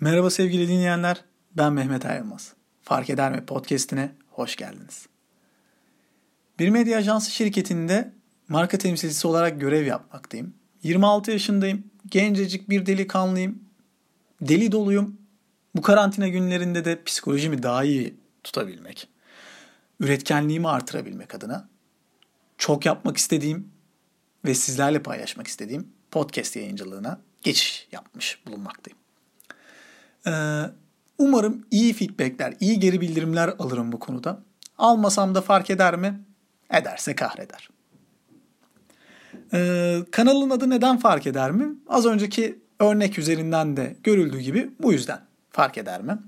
[0.00, 1.24] Merhaba sevgili dinleyenler,
[1.56, 2.52] ben Mehmet Ayrılmaz.
[2.82, 5.06] Fark Eder mi podcastine hoş geldiniz.
[6.58, 8.12] Bir medya ajansı şirketinde
[8.48, 10.54] marka temsilcisi olarak görev yapmaktayım.
[10.82, 13.64] 26 yaşındayım, gencecik bir delikanlıyım,
[14.40, 15.18] deli doluyum.
[15.76, 19.08] Bu karantina günlerinde de psikolojimi daha iyi tutabilmek,
[20.00, 21.68] üretkenliğimi artırabilmek adına
[22.58, 23.72] çok yapmak istediğim
[24.44, 29.05] ve sizlerle paylaşmak istediğim podcast yayıncılığına geçiş yapmış bulunmaktayım.
[30.26, 30.62] Ee,
[31.18, 34.42] umarım iyi feedbackler, iyi geri bildirimler alırım bu konuda.
[34.78, 36.20] Almasam da fark eder mi?
[36.70, 37.68] Ederse kahreder.
[39.52, 41.74] Ee, kanalın adı neden fark eder mi?
[41.88, 45.20] Az önceki örnek üzerinden de görüldüğü gibi bu yüzden
[45.50, 46.18] fark eder mi?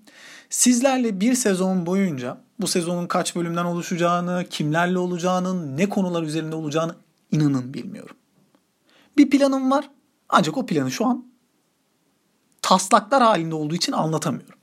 [0.51, 6.95] Sizlerle bir sezon boyunca bu sezonun kaç bölümden oluşacağını, kimlerle olacağını, ne konular üzerinde olacağını
[7.33, 8.17] inanın bilmiyorum.
[9.17, 9.91] Bir planım var
[10.29, 11.28] ancak o planı şu an
[12.69, 14.59] taslaklar halinde olduğu için anlatamıyorum.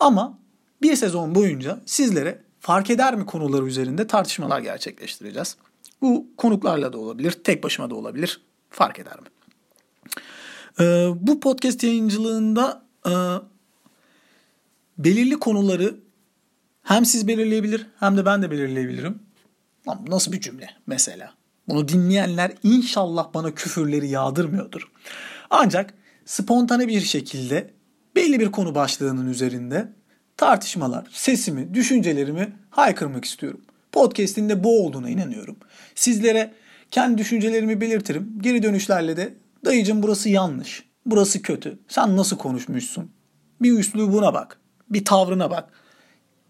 [0.00, 0.38] Ama
[0.82, 5.56] bir sezon boyunca sizlere fark eder mi konuları üzerinde tartışmalar gerçekleştireceğiz.
[6.02, 8.40] Bu konuklarla da olabilir, tek başıma da olabilir.
[8.70, 9.26] Fark eder mi?
[10.80, 13.12] Ee, bu podcast yayıncılığında e,
[14.98, 15.96] belirli konuları
[16.82, 19.22] hem siz belirleyebilir hem de ben de belirleyebilirim.
[19.88, 21.34] Lan nasıl bir cümle mesela?
[21.68, 24.90] Bunu dinleyenler inşallah bana küfürleri yağdırmıyordur.
[25.50, 25.94] Ancak
[26.28, 27.70] spontane bir şekilde
[28.16, 29.92] belli bir konu başlığının üzerinde
[30.36, 33.60] tartışmalar, sesimi, düşüncelerimi haykırmak istiyorum.
[33.92, 35.56] Podcast'in de bu olduğuna inanıyorum.
[35.94, 36.54] Sizlere
[36.90, 38.38] kendi düşüncelerimi belirtirim.
[38.40, 43.10] Geri dönüşlerle de dayıcım burası yanlış, burası kötü, sen nasıl konuşmuşsun?
[43.62, 45.68] Bir üslubuna bak, bir tavrına bak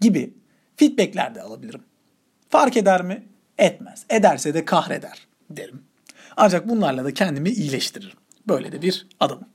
[0.01, 0.35] gibi
[0.77, 1.83] feedbackler de alabilirim.
[2.49, 3.29] Fark eder mi?
[3.59, 4.05] Etmez.
[4.11, 5.83] Ederse de kahreder derim.
[6.37, 8.19] Ancak bunlarla da kendimi iyileştiririm.
[8.49, 9.49] Böyle de bir adamım.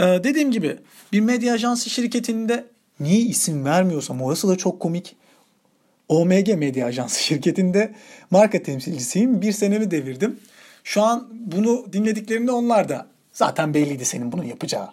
[0.00, 0.76] Ee, dediğim gibi
[1.12, 2.64] bir medya ajansı şirketinde
[3.00, 5.16] niye isim vermiyorsam orası da çok komik.
[6.08, 7.94] OMG Medya Ajansı şirketinde
[8.30, 9.42] marka temsilcisiyim.
[9.42, 10.40] Bir senemi devirdim.
[10.84, 14.88] Şu an bunu dinlediklerinde onlar da zaten belliydi senin bunu yapacağı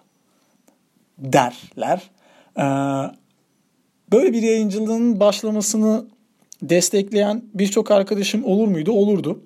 [1.18, 2.10] derler.
[2.58, 2.62] Ee,
[4.12, 6.06] böyle bir yayıncılığın başlamasını
[6.62, 8.92] destekleyen birçok arkadaşım olur muydu?
[8.92, 9.44] Olurdu.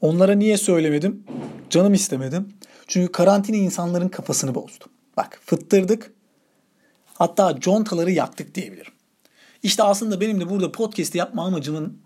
[0.00, 1.24] Onlara niye söylemedim?
[1.70, 2.48] Canım istemedim.
[2.86, 4.84] Çünkü karantina insanların kafasını bozdu.
[5.16, 6.12] Bak fıttırdık.
[7.14, 8.92] Hatta contaları yaktık diyebilirim.
[9.62, 11.98] İşte aslında benim de burada podcast yapma amacımın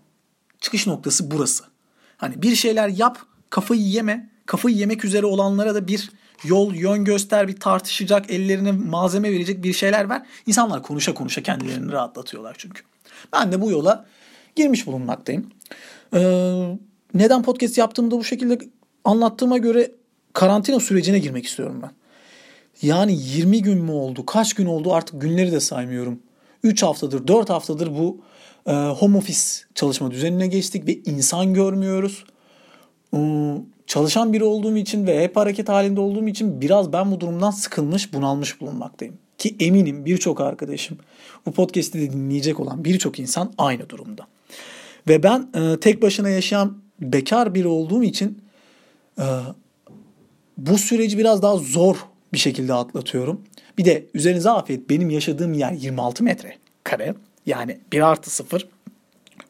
[0.59, 1.63] çıkış noktası burası.
[2.17, 3.17] Hani bir şeyler yap,
[3.49, 6.09] kafayı yeme, kafayı yemek üzere olanlara da bir
[6.43, 10.25] yol, yön göster, bir tartışacak, ellerine malzeme verecek bir şeyler ver.
[10.45, 12.83] İnsanlar konuşa konuşa kendilerini rahatlatıyorlar çünkü.
[13.33, 14.05] Ben de bu yola
[14.55, 15.51] girmiş bulunmaktayım.
[16.13, 16.77] Ee,
[17.13, 18.59] neden podcast yaptığımı da bu şekilde
[19.03, 19.91] anlattığıma göre
[20.39, 21.91] karantina sürecine girmek istiyorum ben.
[22.81, 26.19] Yani 20 gün mü oldu, kaç gün oldu artık günleri de saymıyorum.
[26.63, 28.21] 3 haftadır, 4 haftadır bu
[28.67, 29.39] e, home office
[29.75, 32.23] çalışma düzenine geçtik ve insan görmüyoruz.
[33.15, 33.19] E,
[33.87, 38.13] çalışan biri olduğum için ve hep hareket halinde olduğum için biraz ben bu durumdan sıkılmış,
[38.13, 39.17] bunalmış bulunmaktayım.
[39.37, 40.97] Ki eminim birçok arkadaşım
[41.45, 44.27] bu podcast'i de dinleyecek olan birçok insan aynı durumda.
[45.07, 48.41] Ve ben e, tek başına yaşayan bekar biri olduğum için
[49.19, 49.25] e,
[50.59, 51.95] bu süreci biraz daha zor
[52.33, 53.41] bir şekilde atlatıyorum.
[53.77, 57.15] Bir de üzerinize afiyet benim yaşadığım yer 26 metre kare.
[57.45, 58.67] Yani 1 artı 0.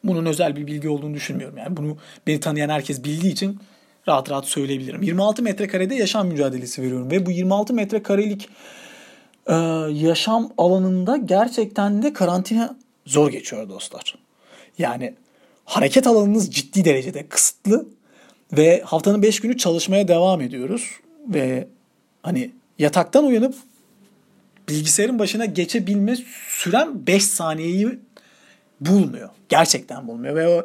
[0.04, 1.58] Bunun özel bir bilgi olduğunu düşünmüyorum.
[1.58, 3.60] Yani bunu beni tanıyan herkes bildiği için
[4.08, 5.02] rahat rahat söyleyebilirim.
[5.02, 8.48] 26 metrekarede yaşam mücadelesi veriyorum ve bu 26 metrekarelik
[9.46, 9.54] e,
[9.92, 14.18] yaşam alanında gerçekten de karantina zor geçiyor dostlar.
[14.78, 15.14] Yani
[15.64, 17.86] hareket alanınız ciddi derecede kısıtlı
[18.52, 20.90] ve haftanın 5 günü çalışmaya devam ediyoruz
[21.28, 21.68] ve
[22.22, 23.54] hani yataktan uyanıp
[24.68, 26.16] bilgisayarın başına geçebilme
[26.48, 27.98] süren 5 saniyeyi
[28.80, 29.28] bulmuyor.
[29.48, 30.64] Gerçekten bulmuyor ve o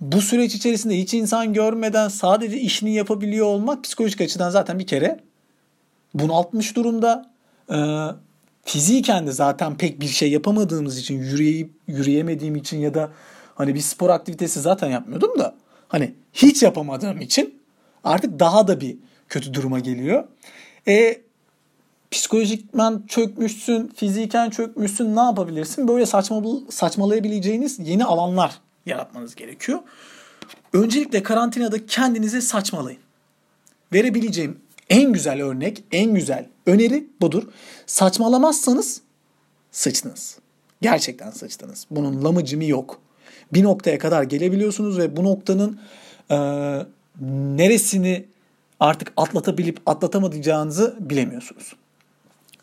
[0.00, 5.20] bu süreç içerisinde hiç insan görmeden sadece işini yapabiliyor olmak psikolojik açıdan zaten bir kere
[6.14, 7.30] bunaltmış durumda.
[7.72, 7.76] Ee,
[8.64, 13.10] fiziken de zaten pek bir şey yapamadığımız için yürüyeyip yürüyemediğim için ya da
[13.54, 15.54] hani bir spor aktivitesi zaten yapmıyordum da
[15.88, 17.60] hani hiç yapamadığım için
[18.04, 18.96] artık daha da bir
[19.28, 20.24] kötü duruma geliyor.
[20.88, 21.20] E,
[22.10, 25.88] psikolojikmen çökmüşsün, fiziken çökmüşsün ne yapabilirsin?
[25.88, 29.78] Böyle saçma, saçmalayabileceğiniz yeni alanlar yaratmanız gerekiyor.
[30.72, 33.00] Öncelikle karantinada kendinize saçmalayın.
[33.92, 37.42] Verebileceğim en güzel örnek, en güzel öneri budur.
[37.86, 39.00] Saçmalamazsanız
[39.70, 40.38] sıçtınız.
[40.80, 41.86] Gerçekten sıçtınız.
[41.90, 43.00] Bunun lamıcımı yok.
[43.52, 45.80] Bir noktaya kadar gelebiliyorsunuz ve bu noktanın
[46.30, 46.36] e,
[47.56, 48.24] neresini
[48.80, 51.72] artık atlatabilip atlatamayacağınızı bilemiyorsunuz.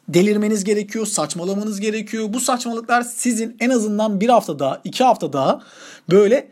[0.10, 2.34] delirmeniz gerekiyor, saçmalamanız gerekiyor.
[2.34, 5.62] Bu saçmalıklar sizin en azından bir hafta daha, iki hafta daha
[6.10, 6.48] böyle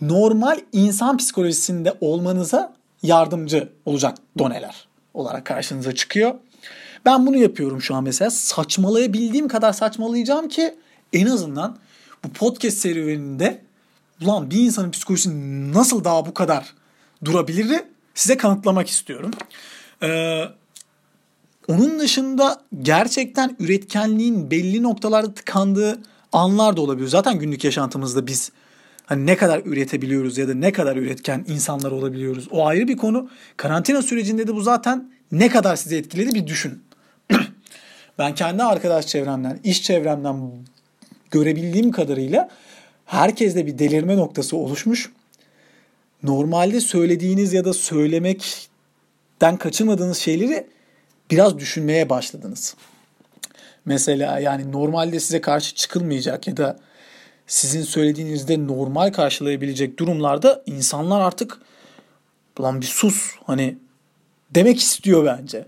[0.00, 6.34] normal insan psikolojisinde olmanıza yardımcı olacak doneler olarak karşınıza çıkıyor.
[7.04, 8.30] Ben bunu yapıyorum şu an mesela.
[8.30, 10.74] Saçmalayabildiğim kadar saçmalayacağım ki
[11.12, 11.76] en azından
[12.24, 13.62] bu podcast serüveninde
[14.24, 15.30] ulan bir insanın psikolojisi
[15.72, 16.74] nasıl daha bu kadar
[17.24, 17.80] durabilir
[18.14, 19.30] size kanıtlamak istiyorum.
[20.02, 20.44] Ee,
[21.68, 26.02] onun dışında gerçekten üretkenliğin belli noktalarda tıkandığı
[26.32, 27.10] anlar da olabiliyor.
[27.10, 28.52] Zaten günlük yaşantımızda biz
[29.06, 32.48] hani ne kadar üretebiliyoruz ya da ne kadar üretken insanlar olabiliyoruz.
[32.50, 33.30] O ayrı bir konu.
[33.56, 36.82] Karantina sürecinde de bu zaten ne kadar sizi etkiledi bir düşün.
[38.18, 40.52] ben kendi arkadaş çevremden, iş çevremden
[41.30, 42.48] görebildiğim kadarıyla
[43.06, 45.12] herkeste bir delirme noktası oluşmuş.
[46.22, 50.66] Normalde söylediğiniz ya da söylemekten kaçınmadığınız şeyleri
[51.30, 52.76] biraz düşünmeye başladınız.
[53.84, 56.78] Mesela yani normalde size karşı çıkılmayacak ya da
[57.46, 61.58] sizin söylediğinizde normal karşılayabilecek durumlarda insanlar artık
[62.60, 63.78] lan bir sus hani
[64.50, 65.66] demek istiyor bence.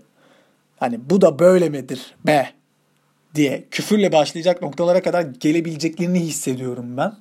[0.79, 2.49] Hani bu da böyle midir be
[3.35, 7.13] diye küfürle başlayacak noktalara kadar gelebileceklerini hissediyorum ben.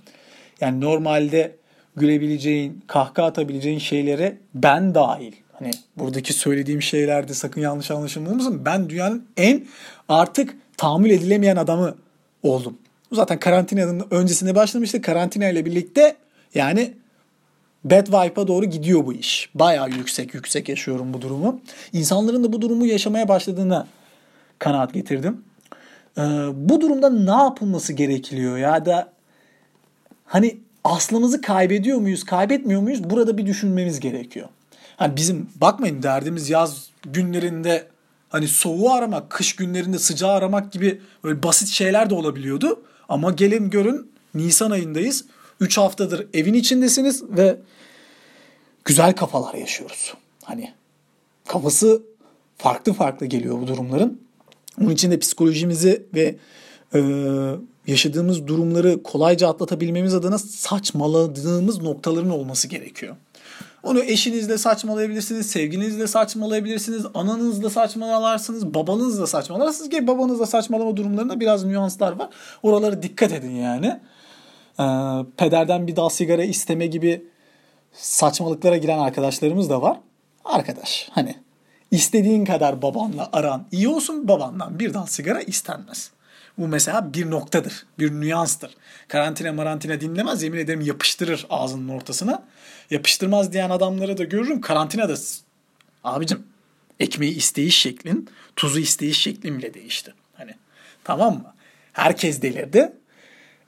[0.61, 1.57] Yani normalde
[1.97, 5.33] gülebileceğin, kahkaha atabileceğin şeylere ben dahil.
[5.53, 8.65] Hani buradaki söylediğim şeylerde sakın yanlış anlaşılmasın.
[8.65, 9.67] Ben dünyanın en
[10.09, 11.95] artık tahammül edilemeyen adamı
[12.43, 12.79] oldum.
[13.13, 15.03] Zaten karantinanın öncesinde başlamıştı.
[15.03, 16.17] Karantina ile birlikte
[16.55, 16.95] yani
[17.85, 19.51] bad vibe'a doğru gidiyor bu iş.
[19.55, 21.61] Bayağı yüksek yüksek yaşıyorum bu durumu.
[21.93, 23.87] İnsanların da bu durumu yaşamaya başladığına
[24.59, 25.45] kanaat getirdim.
[26.19, 26.23] Ee,
[26.55, 29.13] bu durumda ne yapılması gerekiyor ya da
[30.25, 33.11] hani aslımızı kaybediyor muyuz, kaybetmiyor muyuz?
[33.11, 34.49] Burada bir düşünmemiz gerekiyor.
[34.97, 37.87] Hani bizim bakmayın derdimiz yaz günlerinde
[38.29, 42.83] hani soğuğu aramak, kış günlerinde sıcağı aramak gibi böyle basit şeyler de olabiliyordu.
[43.09, 45.25] Ama gelin görün Nisan ayındayız.
[45.61, 47.57] 3 haftadır evin içindesiniz ve
[48.85, 50.15] güzel kafalar yaşıyoruz.
[50.45, 50.73] Hani
[51.47, 52.03] kafası
[52.59, 54.24] farklı farklı geliyor bu durumların.
[54.81, 56.37] Onun için de psikolojimizi ve
[56.95, 57.01] e,
[57.87, 63.17] yaşadığımız durumları kolayca atlatabilmemiz adına saçmaladığımız noktaların olması gerekiyor.
[63.83, 72.13] Onu eşinizle saçmalayabilirsiniz, sevgilinizle saçmalayabilirsiniz, ananızla saçmalarsınız, babanızla saçmalarsınız ki babanızla saçmalama durumlarında biraz nüanslar
[72.13, 72.29] var.
[72.63, 74.01] Oralara dikkat edin yani.
[74.81, 74.85] Ee,
[75.37, 77.25] pederden bir dal sigara isteme gibi
[77.93, 80.01] saçmalıklara giren arkadaşlarımız da var.
[80.45, 81.35] Arkadaş hani
[81.95, 86.11] istediğin kadar babanla aran iyi olsun babandan bir dal sigara istenmez.
[86.59, 88.77] Bu mesela bir noktadır, bir nüanstır.
[89.09, 92.43] Karantina marantina dinlemez yemin ederim yapıştırır ağzının ortasına.
[92.91, 95.15] Yapıştırmaz diyen adamları da görürüm karantinada.
[96.05, 96.43] Abicim
[97.01, 100.15] ekmeği isteyiş şeklin, tuzu isteyiş şeklin bile değişti.
[100.35, 100.55] Hani
[101.05, 101.55] tamam mı?
[101.93, 102.93] Herkes delirdi.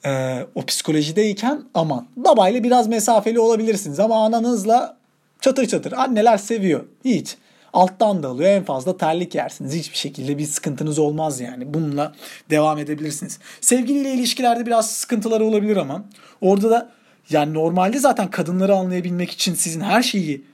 [0.04, 4.96] Ee, o psikolojideyken aman babayla biraz mesafeli olabilirsiniz ama ananızla
[5.40, 6.84] çatır çatır anneler seviyor.
[7.04, 7.36] Hiç
[7.76, 8.50] alttan da alıyor.
[8.50, 9.74] En fazla terlik yersiniz.
[9.74, 11.74] Hiçbir şekilde bir sıkıntınız olmaz yani.
[11.74, 12.14] Bununla
[12.50, 13.38] devam edebilirsiniz.
[13.60, 16.04] Sevgiliyle ilişkilerde biraz sıkıntıları olabilir ama
[16.40, 16.90] orada da
[17.30, 20.44] yani normalde zaten kadınları anlayabilmek için sizin her şeyi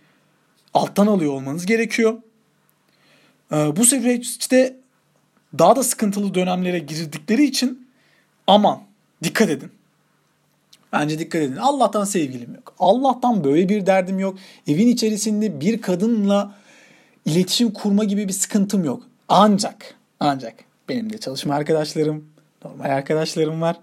[0.75, 2.15] alttan alıyor olmanız gerekiyor.
[3.53, 4.77] Ee, bu süreçte
[5.59, 7.89] daha da sıkıntılı dönemlere girdikleri için
[8.47, 8.83] aman
[9.23, 9.71] dikkat edin.
[10.93, 11.57] Bence dikkat edin.
[11.57, 12.75] Allah'tan sevgilim yok.
[12.79, 14.39] Allah'tan böyle bir derdim yok.
[14.67, 16.62] Evin içerisinde bir kadınla
[17.27, 19.03] iletişim kurma gibi bir sıkıntım yok.
[19.29, 20.55] Ancak, ancak
[20.89, 22.25] benim de çalışma arkadaşlarım,
[22.65, 23.77] normal arkadaşlarım var.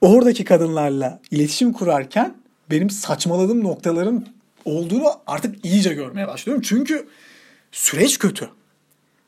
[0.00, 2.34] Oradaki kadınlarla iletişim kurarken
[2.70, 4.26] benim saçmaladığım noktaların
[4.64, 6.62] olduğunu artık iyice görmeye başlıyorum.
[6.66, 7.08] Çünkü
[7.72, 8.50] süreç kötü.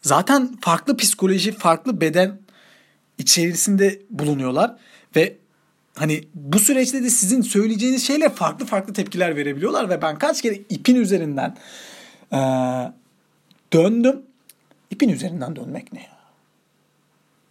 [0.03, 2.39] Zaten farklı psikoloji, farklı beden
[3.19, 4.77] içerisinde bulunuyorlar
[5.17, 5.37] ve
[5.95, 10.55] hani bu süreçte de sizin söyleyeceğiniz şeyle farklı farklı tepkiler verebiliyorlar ve ben kaç kere
[10.55, 11.57] ipin üzerinden
[12.33, 12.39] ee,
[13.73, 14.23] döndüm.
[14.91, 16.19] İpin üzerinden dönmek ne ya?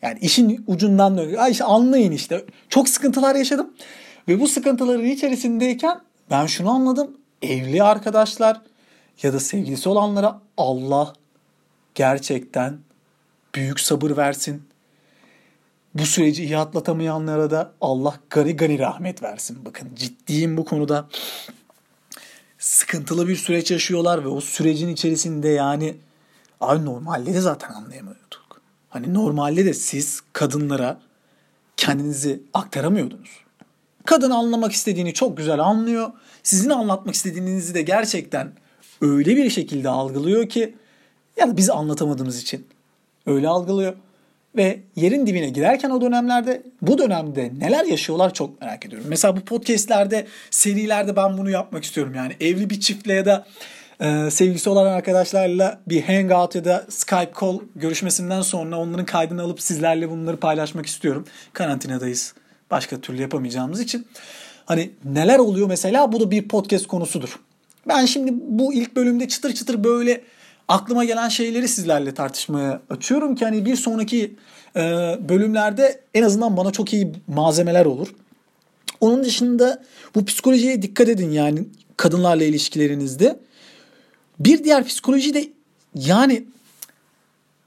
[0.02, 1.42] Yani işin ucundan dönüyor.
[1.42, 2.46] Ay işte anlayın işte.
[2.70, 3.74] Çok sıkıntılar yaşadım.
[4.28, 7.18] Ve bu sıkıntıların içerisindeyken ben şunu anladım.
[7.42, 8.62] Evli arkadaşlar
[9.24, 11.14] ya da sevgilisi olanlara Allah
[11.96, 12.78] gerçekten
[13.56, 14.64] büyük sabır versin.
[15.94, 19.66] Bu süreci iyi atlatamayanlara da Allah gani gani rahmet versin.
[19.66, 21.08] Bakın ciddiyim bu konuda
[22.58, 25.96] sıkıntılı bir süreç yaşıyorlar ve o sürecin içerisinde yani
[26.60, 28.62] ay normalde de zaten anlayamıyorduk.
[28.90, 31.00] Hani normalde de siz kadınlara
[31.78, 33.30] kendinizi aktaramıyordunuz.
[34.06, 36.12] Kadın anlamak istediğini çok güzel anlıyor.
[36.44, 38.52] Sizin anlatmak istediğinizi de gerçekten
[39.02, 40.76] öyle bir şekilde algılıyor ki
[41.38, 42.68] ya da biz anlatamadığımız için
[43.26, 43.94] öyle algılıyor.
[44.58, 49.08] Ve yerin dibine girerken o dönemlerde bu dönemde neler yaşıyorlar çok merak ediyorum.
[49.10, 52.14] Mesela bu podcastlerde, serilerde ben bunu yapmak istiyorum.
[52.16, 53.46] Yani evli bir çiftle ya da
[54.00, 59.62] e, sevgisi olan arkadaşlarla bir hangout ya da Skype call görüşmesinden sonra onların kaydını alıp
[59.62, 61.26] sizlerle bunları paylaşmak istiyorum.
[61.54, 62.34] Karantinadayız.
[62.72, 64.08] Başka türlü yapamayacağımız için.
[64.66, 67.40] Hani neler oluyor mesela bu da bir podcast konusudur.
[67.88, 70.22] Ben şimdi bu ilk bölümde çıtır çıtır böyle
[70.68, 74.36] aklıma gelen şeyleri sizlerle tartışmaya açıyorum ki hani bir sonraki
[74.76, 74.82] e,
[75.30, 78.08] bölümlerde en azından bana çok iyi malzemeler olur.
[79.02, 79.84] Onun dışında
[80.16, 81.64] bu psikolojiye dikkat edin yani
[81.98, 83.40] kadınlarla ilişkilerinizde.
[84.40, 85.50] Bir diğer psikoloji de
[85.96, 86.46] yani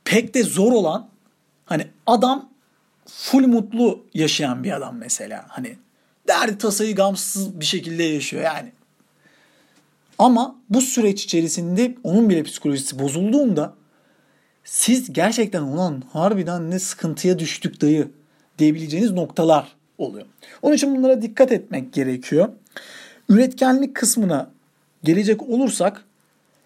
[0.05, 1.09] pek de zor olan
[1.67, 2.49] hani adam
[3.07, 5.45] full mutlu yaşayan bir adam mesela.
[5.49, 5.77] Hani
[6.29, 8.73] derdi tasayı gamsız bir şekilde yaşıyor yani.
[10.21, 13.75] Ama bu süreç içerisinde onun bile psikolojisi bozulduğunda
[14.65, 18.09] siz gerçekten olan harbiden ne sıkıntıya düştük dayı
[18.59, 20.27] diyebileceğiniz noktalar oluyor.
[20.63, 22.49] Onun için bunlara dikkat etmek gerekiyor.
[23.29, 24.51] Üretkenlik kısmına
[25.05, 26.05] gelecek olursak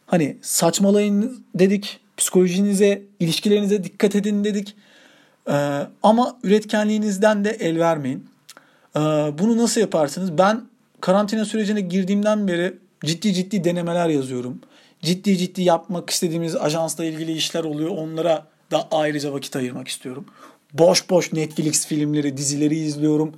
[0.06, 4.76] hani saçmalayın dedik, psikolojinize, ilişkilerinize dikkat edin dedik.
[5.48, 8.26] Ee, ama üretkenliğinizden de el vermeyin.
[8.96, 9.00] Ee,
[9.38, 10.38] bunu nasıl yaparsınız?
[10.38, 10.62] Ben
[11.00, 14.60] karantina sürecine girdiğimden beri ciddi ciddi denemeler yazıyorum.
[15.02, 17.90] Ciddi ciddi yapmak istediğimiz ajansla ilgili işler oluyor.
[17.90, 20.26] Onlara da ayrıca vakit ayırmak istiyorum.
[20.72, 23.34] Boş boş Netflix filmleri, dizileri izliyorum.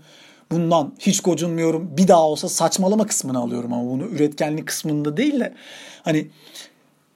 [0.50, 1.96] Bundan hiç gocunmuyorum.
[1.96, 5.54] Bir daha olsa saçmalama kısmını alıyorum ama bunu üretkenlik kısmında değil de
[6.02, 6.26] hani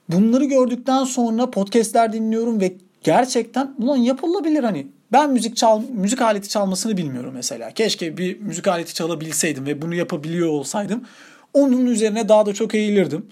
[0.09, 4.87] bunları gördükten sonra podcastler dinliyorum ve gerçekten ulan yapılabilir hani.
[5.11, 7.71] Ben müzik çal müzik aleti çalmasını bilmiyorum mesela.
[7.71, 11.05] Keşke bir müzik aleti çalabilseydim ve bunu yapabiliyor olsaydım.
[11.53, 13.25] Onun üzerine daha da çok eğilirdim.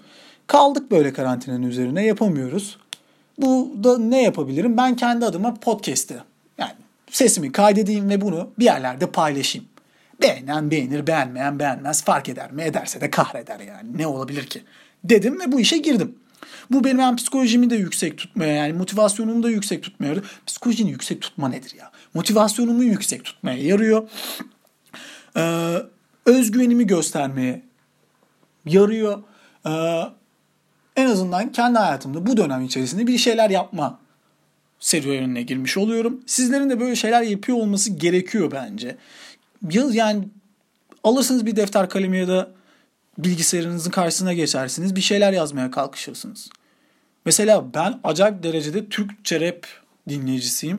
[0.46, 2.78] Kaldık böyle karantinanın üzerine yapamıyoruz.
[3.38, 4.76] Bu da ne yapabilirim?
[4.76, 6.16] Ben kendi adıma podcast'te
[6.58, 6.72] yani
[7.10, 9.68] sesimi kaydedeyim ve bunu bir yerlerde paylaşayım.
[10.22, 12.04] Beğenen beğenir, beğenmeyen beğenmez.
[12.04, 12.62] Fark eder mi?
[12.62, 13.98] Ederse de kahreder yani.
[13.98, 14.62] Ne olabilir ki?
[15.04, 16.14] Dedim ve bu işe girdim.
[16.70, 20.26] Bu benim hem psikolojimi de yüksek tutmaya yani motivasyonumu da yüksek tutmaya yarıyor.
[20.46, 21.90] Psikolojini yüksek tutma nedir ya?
[22.14, 24.08] Motivasyonumu yüksek tutmaya yarıyor.
[25.36, 25.76] Ee,
[26.26, 27.62] özgüvenimi göstermeye
[28.66, 29.22] yarıyor.
[29.66, 30.02] Ee,
[30.96, 33.98] en azından kendi hayatımda bu dönem içerisinde bir şeyler yapma
[34.80, 36.20] serüvenine girmiş oluyorum.
[36.26, 38.96] Sizlerin de böyle şeyler yapıyor olması gerekiyor bence.
[39.92, 40.28] Yani
[41.04, 42.50] alırsınız bir defter kalemi ya da
[43.18, 44.96] bilgisayarınızın karşısına geçersiniz.
[44.96, 46.48] Bir şeyler yazmaya kalkışırsınız.
[47.24, 49.66] Mesela ben acayip derecede Türkçe rap
[50.08, 50.78] dinleyicisiyim.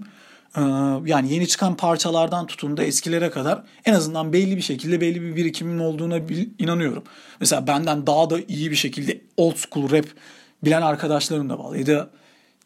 [0.57, 0.61] Ee,
[1.05, 5.35] yani yeni çıkan parçalardan tutun da eskilere kadar en azından belli bir şekilde belli bir
[5.35, 6.19] birikimin olduğuna
[6.59, 7.03] inanıyorum.
[7.39, 10.05] Mesela benden daha da iyi bir şekilde old school rap
[10.63, 11.75] bilen arkadaşlarım da var.
[11.75, 12.09] Ya da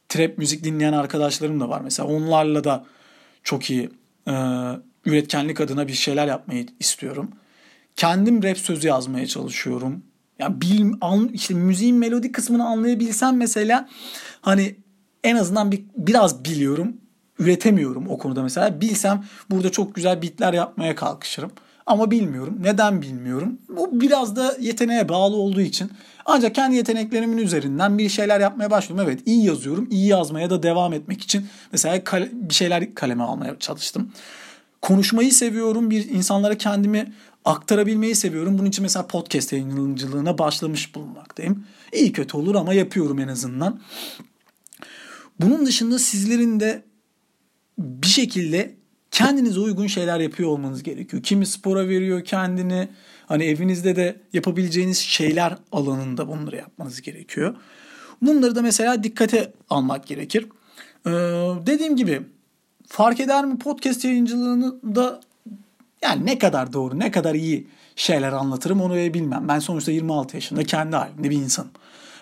[0.09, 1.81] trap müzik dinleyen arkadaşlarım da var.
[1.81, 2.85] Mesela onlarla da
[3.43, 3.89] çok iyi
[4.27, 4.33] e,
[5.05, 7.31] üretkenlik adına bir şeyler yapmayı istiyorum.
[7.95, 10.03] Kendim rap sözü yazmaya çalışıyorum.
[10.39, 13.89] Yani bil, an, işte müziğin melodi kısmını anlayabilsem mesela
[14.41, 14.75] hani
[15.23, 16.97] en azından bir biraz biliyorum
[17.39, 18.81] üretemiyorum o konuda mesela.
[18.81, 21.51] Bilsem burada çok güzel bitler yapmaya kalkışırım.
[21.85, 22.57] Ama bilmiyorum.
[22.61, 23.57] Neden bilmiyorum?
[23.69, 25.91] Bu biraz da yeteneğe bağlı olduğu için.
[26.25, 29.01] Ancak kendi yeteneklerimin üzerinden bir şeyler yapmaya başladım.
[29.03, 29.87] Evet iyi yazıyorum.
[29.91, 32.01] İyi yazmaya da devam etmek için mesela
[32.31, 34.11] bir şeyler kaleme almaya çalıştım.
[34.81, 35.89] Konuşmayı seviyorum.
[35.89, 37.13] Bir insanlara kendimi
[37.45, 38.57] aktarabilmeyi seviyorum.
[38.57, 41.65] Bunun için mesela podcast yayıncılığına başlamış bulunmaktayım.
[41.93, 43.79] İyi kötü olur ama yapıyorum en azından.
[45.39, 46.83] Bunun dışında sizlerin de
[47.77, 48.75] bir şekilde
[49.11, 51.23] kendinize uygun şeyler yapıyor olmanız gerekiyor.
[51.23, 52.89] Kimi spora veriyor kendini.
[53.25, 57.55] Hani evinizde de yapabileceğiniz şeyler alanında bunları yapmanız gerekiyor.
[58.21, 60.47] Bunları da mesela dikkate almak gerekir.
[61.05, 61.11] Ee,
[61.65, 62.21] dediğim gibi
[62.87, 65.21] fark eder mi podcast yayıncılığını da
[66.01, 69.47] yani ne kadar doğru, ne kadar iyi şeyler anlatırım onu bilmem.
[69.47, 71.71] Ben sonuçta 26 yaşında kendi halimde bir insanım.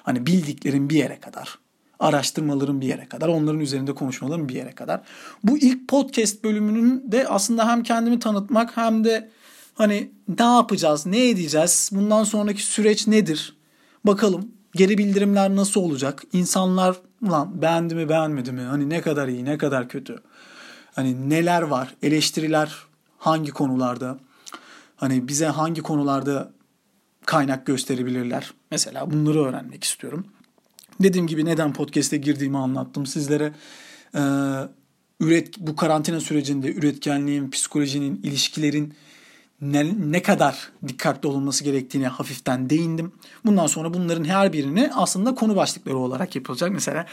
[0.04, 1.60] Hani bildiklerim bir yere kadar
[2.04, 5.02] araştırmalarım bir yere kadar, onların üzerinde konuşmalarım bir yere kadar.
[5.44, 9.30] Bu ilk podcast bölümünün de aslında hem kendimi tanıtmak hem de
[9.76, 13.58] hani ne yapacağız, ne edeceğiz, bundan sonraki süreç nedir?
[14.06, 16.24] Bakalım geri bildirimler nasıl olacak?
[16.34, 16.96] İnsanlar
[17.30, 18.62] lan beğendi mi beğenmedi mi?
[18.62, 20.16] Hani ne kadar iyi, ne kadar kötü?
[20.96, 21.96] Hani neler var?
[22.02, 22.76] Eleştiriler
[23.18, 24.18] hangi konularda?
[24.96, 26.52] Hani bize hangi konularda
[27.26, 28.54] kaynak gösterebilirler?
[28.72, 30.28] Mesela bunları öğrenmek istiyorum.
[31.00, 33.54] Dediğim gibi neden podcast'e girdiğimi anlattım sizlere.
[34.16, 34.20] Ee,
[35.20, 38.94] üret bu karantina sürecinde üretkenliğin, psikolojinin, ilişkilerin
[39.62, 43.12] ne, ne kadar dikkatli olunması gerektiğine hafiften değindim.
[43.46, 46.72] Bundan sonra bunların her birini aslında konu başlıkları olarak yapılacak.
[46.72, 47.06] Mesela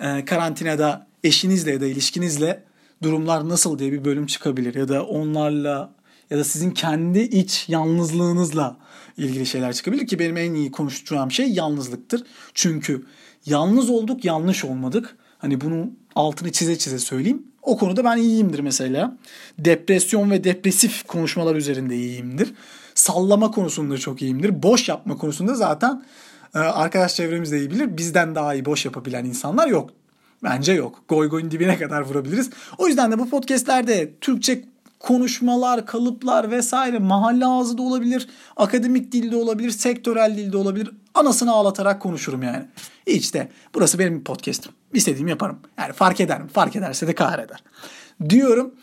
[0.00, 2.64] e, karantinada eşinizle ya da ilişkinizle
[3.02, 5.97] durumlar nasıl diye bir bölüm çıkabilir ya da onlarla
[6.30, 8.76] ya da sizin kendi iç yalnızlığınızla
[9.16, 12.22] ilgili şeyler çıkabilir ki benim en iyi konuşacağım şey yalnızlıktır.
[12.54, 13.06] Çünkü
[13.46, 15.16] yalnız olduk, yanlış olmadık.
[15.38, 17.42] Hani bunu altını çize çize söyleyeyim.
[17.62, 19.16] O konuda ben iyiyimdir mesela.
[19.58, 22.54] Depresyon ve depresif konuşmalar üzerinde iyiyimdir.
[22.94, 24.62] Sallama konusunda çok iyiyimdir.
[24.62, 26.04] Boş yapma konusunda zaten
[26.54, 27.96] e, arkadaş çevremiz de iyi bilir.
[27.96, 29.90] Bizden daha iyi boş yapabilen insanlar yok.
[30.42, 31.02] Bence yok.
[31.08, 32.50] Goy goyun dibine kadar vurabiliriz.
[32.78, 34.64] O yüzden de bu podcastlerde Türkçe
[35.00, 40.90] konuşmalar, kalıplar vesaire mahalle ağzı da olabilir, akademik dilde olabilir, sektörel dilde olabilir.
[41.14, 42.64] Anasını ağlatarak konuşurum yani.
[43.06, 44.72] İşte burası benim podcast'im.
[44.94, 45.58] İstediğimi yaparım.
[45.78, 46.48] Yani fark eder mi?
[46.48, 47.62] Fark ederse de kahreder.
[48.28, 48.74] Diyorum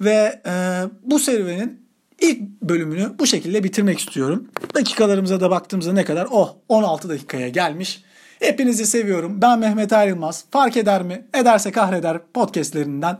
[0.00, 1.80] ve e, bu serüvenin
[2.20, 4.48] ilk bölümünü bu şekilde bitirmek istiyorum.
[4.74, 6.28] Dakikalarımıza da baktığımızda ne kadar?
[6.30, 8.02] Oh 16 dakikaya gelmiş.
[8.40, 9.42] Hepinizi seviyorum.
[9.42, 10.44] Ben Mehmet Ayrılmaz.
[10.50, 11.26] Fark eder mi?
[11.34, 13.18] Ederse kahreder podcastlerinden.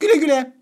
[0.00, 0.57] Güle güle.